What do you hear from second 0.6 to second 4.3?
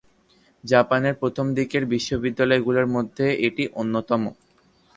জাপানের প্রথম দিকের বিশ্ববিদ্যালয়গুলোর মধ্যে এটি অন্যতম।